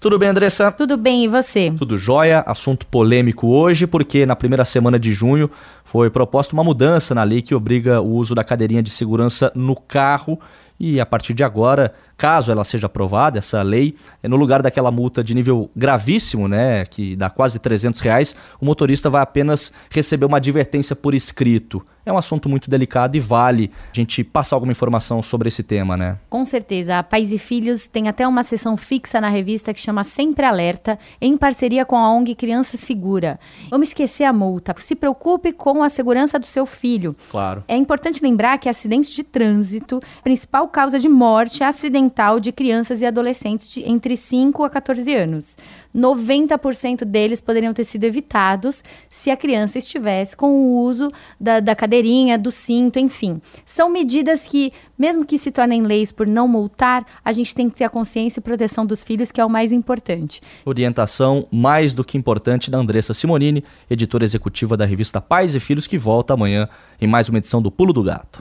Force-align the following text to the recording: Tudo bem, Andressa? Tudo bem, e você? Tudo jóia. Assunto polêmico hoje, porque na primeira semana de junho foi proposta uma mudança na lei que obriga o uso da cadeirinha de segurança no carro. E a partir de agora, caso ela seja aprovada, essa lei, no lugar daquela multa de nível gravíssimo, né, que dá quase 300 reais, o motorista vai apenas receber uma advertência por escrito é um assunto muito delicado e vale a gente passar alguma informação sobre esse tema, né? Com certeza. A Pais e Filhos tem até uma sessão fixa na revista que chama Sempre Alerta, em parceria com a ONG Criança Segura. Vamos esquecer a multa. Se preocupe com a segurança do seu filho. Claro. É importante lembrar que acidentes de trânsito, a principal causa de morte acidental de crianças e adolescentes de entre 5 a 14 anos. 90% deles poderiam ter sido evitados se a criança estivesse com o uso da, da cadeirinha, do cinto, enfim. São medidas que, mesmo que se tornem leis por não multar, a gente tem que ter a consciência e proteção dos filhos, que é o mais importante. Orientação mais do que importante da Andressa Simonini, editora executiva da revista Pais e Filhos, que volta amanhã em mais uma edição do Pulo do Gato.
Tudo 0.00 0.18
bem, 0.18 0.30
Andressa? 0.30 0.72
Tudo 0.72 0.96
bem, 0.96 1.24
e 1.24 1.28
você? 1.28 1.70
Tudo 1.76 1.98
jóia. 1.98 2.42
Assunto 2.46 2.86
polêmico 2.86 3.48
hoje, 3.48 3.86
porque 3.86 4.24
na 4.24 4.34
primeira 4.34 4.64
semana 4.64 4.98
de 4.98 5.12
junho 5.12 5.50
foi 5.84 6.08
proposta 6.08 6.54
uma 6.54 6.64
mudança 6.64 7.14
na 7.14 7.22
lei 7.22 7.42
que 7.42 7.54
obriga 7.54 8.00
o 8.00 8.06
uso 8.06 8.34
da 8.34 8.42
cadeirinha 8.42 8.82
de 8.82 8.88
segurança 8.88 9.52
no 9.54 9.76
carro. 9.76 10.40
E 10.80 10.98
a 10.98 11.04
partir 11.04 11.34
de 11.34 11.44
agora, 11.44 11.92
caso 12.16 12.50
ela 12.50 12.64
seja 12.64 12.86
aprovada, 12.86 13.36
essa 13.36 13.60
lei, 13.60 13.94
no 14.22 14.36
lugar 14.36 14.62
daquela 14.62 14.90
multa 14.90 15.22
de 15.22 15.34
nível 15.34 15.70
gravíssimo, 15.76 16.48
né, 16.48 16.86
que 16.86 17.14
dá 17.14 17.28
quase 17.28 17.58
300 17.58 18.00
reais, 18.00 18.34
o 18.58 18.64
motorista 18.64 19.10
vai 19.10 19.20
apenas 19.20 19.70
receber 19.90 20.24
uma 20.24 20.38
advertência 20.38 20.96
por 20.96 21.12
escrito 21.12 21.84
é 22.04 22.12
um 22.12 22.18
assunto 22.18 22.48
muito 22.48 22.70
delicado 22.70 23.16
e 23.16 23.20
vale 23.20 23.70
a 23.92 23.96
gente 23.96 24.24
passar 24.24 24.56
alguma 24.56 24.72
informação 24.72 25.22
sobre 25.22 25.48
esse 25.48 25.62
tema, 25.62 25.96
né? 25.96 26.18
Com 26.28 26.44
certeza. 26.44 26.98
A 26.98 27.02
Pais 27.02 27.32
e 27.32 27.38
Filhos 27.38 27.86
tem 27.86 28.08
até 28.08 28.26
uma 28.26 28.42
sessão 28.42 28.76
fixa 28.76 29.20
na 29.20 29.28
revista 29.28 29.72
que 29.72 29.80
chama 29.80 30.04
Sempre 30.04 30.44
Alerta, 30.44 30.98
em 31.20 31.36
parceria 31.36 31.84
com 31.84 31.96
a 31.96 32.12
ONG 32.12 32.34
Criança 32.34 32.76
Segura. 32.76 33.38
Vamos 33.70 33.88
esquecer 33.88 34.24
a 34.24 34.32
multa. 34.32 34.74
Se 34.78 34.94
preocupe 34.94 35.52
com 35.52 35.82
a 35.82 35.88
segurança 35.88 36.38
do 36.38 36.46
seu 36.46 36.66
filho. 36.66 37.14
Claro. 37.30 37.64
É 37.68 37.76
importante 37.76 38.22
lembrar 38.22 38.58
que 38.58 38.68
acidentes 38.68 39.10
de 39.10 39.22
trânsito, 39.22 40.00
a 40.18 40.22
principal 40.22 40.68
causa 40.68 40.98
de 40.98 41.08
morte 41.08 41.62
acidental 41.62 42.40
de 42.40 42.52
crianças 42.52 43.02
e 43.02 43.06
adolescentes 43.06 43.66
de 43.68 43.88
entre 43.88 44.16
5 44.16 44.64
a 44.64 44.70
14 44.70 45.14
anos. 45.14 45.56
90% 45.94 47.04
deles 47.04 47.40
poderiam 47.40 47.74
ter 47.74 47.84
sido 47.84 48.04
evitados 48.04 48.82
se 49.08 49.30
a 49.30 49.36
criança 49.36 49.78
estivesse 49.78 50.36
com 50.36 50.52
o 50.52 50.80
uso 50.82 51.10
da, 51.38 51.60
da 51.60 51.74
cadeirinha, 51.90 52.38
do 52.38 52.52
cinto, 52.52 53.00
enfim. 53.00 53.42
São 53.66 53.90
medidas 53.90 54.46
que, 54.46 54.72
mesmo 54.96 55.26
que 55.26 55.36
se 55.36 55.50
tornem 55.50 55.82
leis 55.82 56.12
por 56.12 56.26
não 56.26 56.46
multar, 56.46 57.04
a 57.24 57.32
gente 57.32 57.52
tem 57.52 57.68
que 57.68 57.74
ter 57.76 57.84
a 57.84 57.90
consciência 57.90 58.38
e 58.38 58.42
proteção 58.42 58.86
dos 58.86 59.02
filhos, 59.02 59.32
que 59.32 59.40
é 59.40 59.44
o 59.44 59.50
mais 59.50 59.72
importante. 59.72 60.40
Orientação 60.64 61.48
mais 61.50 61.92
do 61.92 62.04
que 62.04 62.16
importante 62.16 62.70
da 62.70 62.78
Andressa 62.78 63.12
Simonini, 63.12 63.64
editora 63.90 64.24
executiva 64.24 64.76
da 64.76 64.84
revista 64.84 65.20
Pais 65.20 65.56
e 65.56 65.60
Filhos, 65.60 65.88
que 65.88 65.98
volta 65.98 66.34
amanhã 66.34 66.68
em 67.00 67.08
mais 67.08 67.28
uma 67.28 67.38
edição 67.38 67.60
do 67.60 67.70
Pulo 67.70 67.92
do 67.92 68.04
Gato. 68.04 68.40